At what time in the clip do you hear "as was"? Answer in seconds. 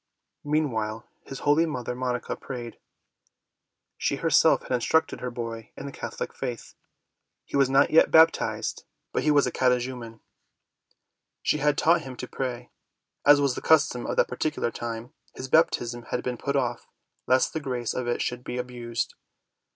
13.27-13.53